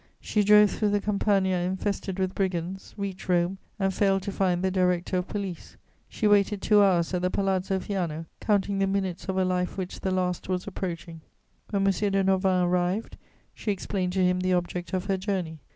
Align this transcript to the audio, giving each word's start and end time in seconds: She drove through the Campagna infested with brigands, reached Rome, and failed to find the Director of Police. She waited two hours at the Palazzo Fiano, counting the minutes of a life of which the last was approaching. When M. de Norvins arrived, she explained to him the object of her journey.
She 0.19 0.43
drove 0.43 0.71
through 0.71 0.89
the 0.89 0.99
Campagna 0.99 1.57
infested 1.57 2.17
with 2.17 2.33
brigands, 2.33 2.95
reached 2.97 3.29
Rome, 3.29 3.59
and 3.77 3.93
failed 3.93 4.23
to 4.23 4.31
find 4.31 4.63
the 4.63 4.71
Director 4.71 5.17
of 5.17 5.27
Police. 5.27 5.77
She 6.09 6.27
waited 6.27 6.59
two 6.59 6.81
hours 6.81 7.13
at 7.13 7.21
the 7.21 7.29
Palazzo 7.29 7.77
Fiano, 7.79 8.25
counting 8.39 8.79
the 8.79 8.87
minutes 8.87 9.29
of 9.29 9.37
a 9.37 9.45
life 9.45 9.73
of 9.73 9.77
which 9.77 9.99
the 9.99 10.09
last 10.09 10.49
was 10.49 10.65
approaching. 10.65 11.21
When 11.69 11.85
M. 11.85 11.91
de 11.91 12.23
Norvins 12.23 12.63
arrived, 12.67 13.17
she 13.53 13.69
explained 13.71 14.13
to 14.13 14.25
him 14.25 14.39
the 14.39 14.53
object 14.53 14.91
of 14.93 15.05
her 15.05 15.17
journey. 15.17 15.59